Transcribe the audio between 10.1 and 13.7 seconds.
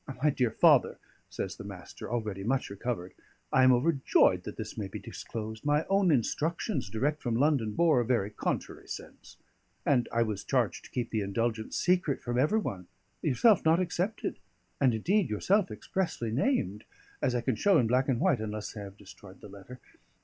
I was charged to keep the indulgence secret from every one, yourself